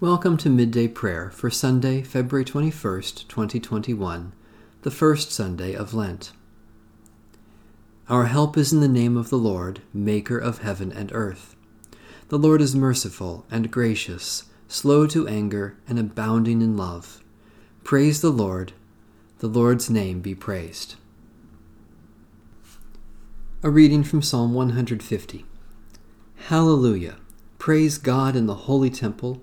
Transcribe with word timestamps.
Welcome 0.00 0.38
to 0.38 0.48
Midday 0.48 0.88
Prayer 0.88 1.28
for 1.28 1.50
Sunday, 1.50 2.00
February 2.00 2.46
21st, 2.46 3.28
2021, 3.28 4.32
the 4.80 4.90
first 4.90 5.30
Sunday 5.30 5.74
of 5.74 5.92
Lent. 5.92 6.32
Our 8.08 8.24
help 8.24 8.56
is 8.56 8.72
in 8.72 8.80
the 8.80 8.88
name 8.88 9.18
of 9.18 9.28
the 9.28 9.36
Lord, 9.36 9.82
Maker 9.92 10.38
of 10.38 10.60
heaven 10.60 10.90
and 10.90 11.12
earth. 11.12 11.54
The 12.30 12.38
Lord 12.38 12.62
is 12.62 12.74
merciful 12.74 13.44
and 13.50 13.70
gracious, 13.70 14.44
slow 14.68 15.06
to 15.08 15.28
anger, 15.28 15.76
and 15.86 15.98
abounding 15.98 16.62
in 16.62 16.78
love. 16.78 17.22
Praise 17.84 18.22
the 18.22 18.30
Lord. 18.30 18.72
The 19.40 19.48
Lord's 19.48 19.90
name 19.90 20.22
be 20.22 20.34
praised. 20.34 20.94
A 23.62 23.68
reading 23.68 24.02
from 24.02 24.22
Psalm 24.22 24.54
150. 24.54 25.44
Hallelujah! 26.46 27.16
Praise 27.58 27.98
God 27.98 28.34
in 28.34 28.46
the 28.46 28.54
holy 28.54 28.88
temple. 28.88 29.42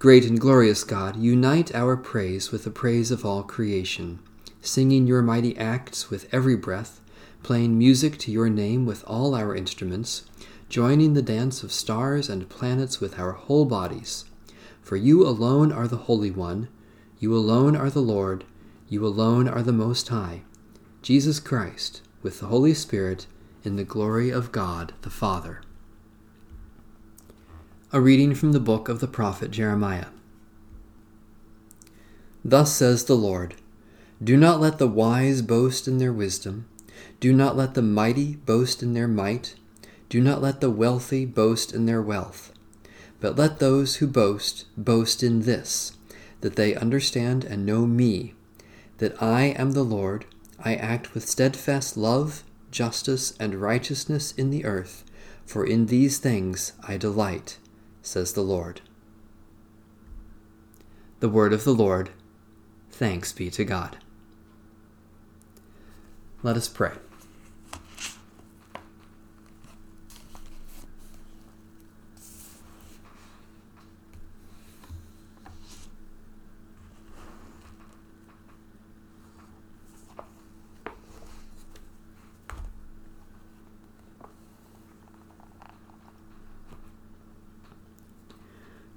Great 0.00 0.24
and 0.24 0.40
glorious 0.40 0.82
God, 0.82 1.16
unite 1.16 1.74
our 1.74 1.94
praise 1.94 2.50
with 2.50 2.64
the 2.64 2.70
praise 2.70 3.10
of 3.10 3.22
all 3.22 3.42
creation, 3.42 4.18
singing 4.62 5.06
your 5.06 5.20
mighty 5.20 5.54
acts 5.58 6.08
with 6.08 6.26
every 6.32 6.56
breath, 6.56 7.02
playing 7.42 7.76
music 7.76 8.16
to 8.16 8.32
your 8.32 8.48
name 8.48 8.86
with 8.86 9.04
all 9.06 9.34
our 9.34 9.54
instruments, 9.54 10.24
joining 10.70 11.12
the 11.12 11.20
dance 11.20 11.62
of 11.62 11.70
stars 11.70 12.30
and 12.30 12.48
planets 12.48 12.98
with 12.98 13.18
our 13.18 13.32
whole 13.32 13.66
bodies. 13.66 14.24
For 14.80 14.96
you 14.96 15.22
alone 15.22 15.70
are 15.70 15.86
the 15.86 15.98
Holy 16.08 16.30
One, 16.30 16.68
you 17.18 17.36
alone 17.36 17.76
are 17.76 17.90
the 17.90 18.00
Lord, 18.00 18.44
you 18.88 19.04
alone 19.04 19.46
are 19.46 19.62
the 19.62 19.70
Most 19.70 20.08
High, 20.08 20.44
Jesus 21.02 21.38
Christ, 21.38 22.00
with 22.22 22.40
the 22.40 22.46
Holy 22.46 22.72
Spirit, 22.72 23.26
in 23.64 23.76
the 23.76 23.84
glory 23.84 24.30
of 24.30 24.50
God 24.50 24.94
the 25.02 25.10
Father. 25.10 25.60
A 27.92 28.00
reading 28.00 28.36
from 28.36 28.52
the 28.52 28.60
book 28.60 28.88
of 28.88 29.00
the 29.00 29.08
prophet 29.08 29.50
Jeremiah. 29.50 30.06
Thus 32.44 32.72
says 32.72 33.06
the 33.06 33.16
Lord 33.16 33.56
Do 34.22 34.36
not 34.36 34.60
let 34.60 34.78
the 34.78 34.86
wise 34.86 35.42
boast 35.42 35.88
in 35.88 35.98
their 35.98 36.12
wisdom, 36.12 36.68
do 37.18 37.32
not 37.32 37.56
let 37.56 37.74
the 37.74 37.82
mighty 37.82 38.36
boast 38.36 38.80
in 38.84 38.94
their 38.94 39.08
might, 39.08 39.56
do 40.08 40.20
not 40.20 40.40
let 40.40 40.60
the 40.60 40.70
wealthy 40.70 41.26
boast 41.26 41.74
in 41.74 41.86
their 41.86 42.00
wealth, 42.00 42.52
but 43.18 43.36
let 43.36 43.58
those 43.58 43.96
who 43.96 44.06
boast 44.06 44.66
boast 44.76 45.24
in 45.24 45.40
this, 45.40 45.94
that 46.42 46.54
they 46.54 46.76
understand 46.76 47.42
and 47.42 47.66
know 47.66 47.86
me, 47.86 48.34
that 48.98 49.20
I 49.20 49.46
am 49.46 49.72
the 49.72 49.82
Lord, 49.82 50.26
I 50.60 50.76
act 50.76 51.12
with 51.12 51.28
steadfast 51.28 51.96
love, 51.96 52.44
justice, 52.70 53.34
and 53.40 53.56
righteousness 53.56 54.30
in 54.36 54.50
the 54.50 54.64
earth, 54.64 55.02
for 55.44 55.66
in 55.66 55.86
these 55.86 56.18
things 56.18 56.74
I 56.86 56.96
delight 56.96 57.58
says 58.02 58.32
the 58.32 58.42
Lord. 58.42 58.80
The 61.20 61.28
word 61.28 61.52
of 61.52 61.64
the 61.64 61.74
Lord. 61.74 62.10
Thanks 62.90 63.32
be 63.32 63.50
to 63.50 63.64
God. 63.64 63.98
Let 66.42 66.56
us 66.56 66.68
pray. 66.68 66.92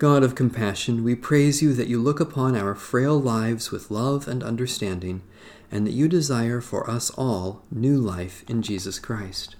God 0.00 0.22
of 0.22 0.34
compassion, 0.34 1.04
we 1.04 1.14
praise 1.14 1.60
you 1.60 1.74
that 1.74 1.86
you 1.86 2.00
look 2.00 2.20
upon 2.20 2.56
our 2.56 2.74
frail 2.74 3.20
lives 3.20 3.70
with 3.70 3.90
love 3.90 4.26
and 4.26 4.42
understanding, 4.42 5.20
and 5.70 5.86
that 5.86 5.92
you 5.92 6.08
desire 6.08 6.62
for 6.62 6.88
us 6.88 7.10
all 7.18 7.60
new 7.70 7.98
life 7.98 8.42
in 8.48 8.62
Jesus 8.62 8.98
Christ. 8.98 9.56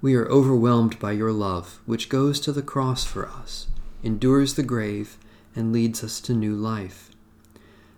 We 0.00 0.14
are 0.14 0.30
overwhelmed 0.30 1.00
by 1.00 1.10
your 1.10 1.32
love, 1.32 1.80
which 1.84 2.08
goes 2.08 2.38
to 2.42 2.52
the 2.52 2.62
cross 2.62 3.04
for 3.04 3.28
us, 3.28 3.66
endures 4.04 4.54
the 4.54 4.62
grave, 4.62 5.18
and 5.56 5.72
leads 5.72 6.04
us 6.04 6.20
to 6.20 6.32
new 6.32 6.54
life. 6.54 7.10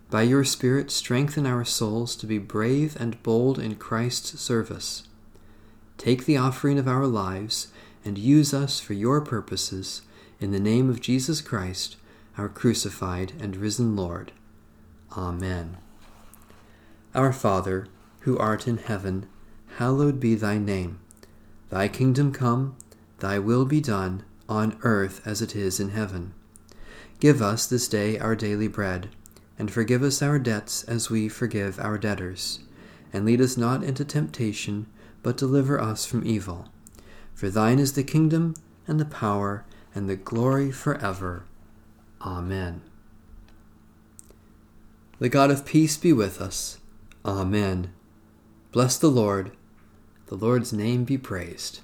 By 0.08 0.22
your 0.22 0.42
Spirit, 0.42 0.90
strengthen 0.90 1.44
our 1.44 1.66
souls 1.66 2.16
to 2.16 2.26
be 2.26 2.38
brave 2.38 2.96
and 2.98 3.22
bold 3.22 3.58
in 3.58 3.74
Christ's 3.74 4.40
service. 4.40 5.02
Take 5.98 6.24
the 6.24 6.38
offering 6.38 6.78
of 6.78 6.88
our 6.88 7.06
lives 7.06 7.68
and 8.06 8.16
use 8.16 8.54
us 8.54 8.80
for 8.80 8.94
your 8.94 9.20
purposes 9.20 10.00
in 10.40 10.52
the 10.52 10.60
name 10.60 10.90
of 10.90 11.00
Jesus 11.00 11.40
Christ, 11.40 11.96
our 12.36 12.48
crucified 12.48 13.32
and 13.40 13.56
risen 13.56 13.96
Lord. 13.96 14.32
Amen. 15.16 15.78
Our 17.14 17.32
Father, 17.32 17.88
who 18.20 18.36
art 18.36 18.68
in 18.68 18.76
heaven, 18.76 19.26
hallowed 19.76 20.20
be 20.20 20.34
thy 20.34 20.58
name. 20.58 21.00
Thy 21.70 21.88
kingdom 21.88 22.32
come, 22.32 22.76
thy 23.20 23.38
will 23.38 23.64
be 23.64 23.80
done, 23.80 24.24
on 24.48 24.78
earth 24.82 25.26
as 25.26 25.40
it 25.40 25.56
is 25.56 25.80
in 25.80 25.90
heaven. 25.90 26.34
Give 27.18 27.40
us 27.40 27.66
this 27.66 27.88
day 27.88 28.18
our 28.18 28.36
daily 28.36 28.68
bread, 28.68 29.08
and 29.58 29.70
forgive 29.70 30.02
us 30.02 30.20
our 30.20 30.38
debts 30.38 30.84
as 30.84 31.08
we 31.08 31.28
forgive 31.28 31.80
our 31.80 31.96
debtors. 31.96 32.60
And 33.12 33.24
lead 33.24 33.40
us 33.40 33.56
not 33.56 33.82
into 33.82 34.04
temptation, 34.04 34.86
but 35.22 35.38
deliver 35.38 35.80
us 35.80 36.04
from 36.04 36.26
evil. 36.26 36.68
For 37.34 37.48
thine 37.48 37.78
is 37.78 37.94
the 37.94 38.04
kingdom, 38.04 38.54
and 38.86 39.00
the 39.00 39.06
power, 39.06 39.64
and 39.96 40.10
the 40.10 40.14
glory 40.14 40.70
forever. 40.70 41.44
Amen. 42.20 42.82
The 45.18 45.30
God 45.30 45.50
of 45.50 45.64
peace 45.64 45.96
be 45.96 46.12
with 46.12 46.38
us. 46.38 46.78
Amen. 47.24 47.92
Bless 48.72 48.98
the 48.98 49.08
Lord. 49.08 49.52
The 50.26 50.34
Lord's 50.34 50.70
name 50.70 51.04
be 51.04 51.16
praised. 51.16 51.80